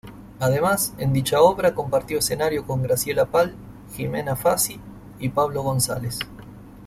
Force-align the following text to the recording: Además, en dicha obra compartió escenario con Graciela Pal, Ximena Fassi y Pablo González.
Además, 0.39 0.95
en 0.97 1.13
dicha 1.13 1.43
obra 1.43 1.75
compartió 1.75 2.17
escenario 2.17 2.65
con 2.65 2.81
Graciela 2.81 3.25
Pal, 3.27 3.53
Ximena 3.93 4.35
Fassi 4.35 4.79
y 5.19 5.29
Pablo 5.29 5.61
González. 5.61 6.17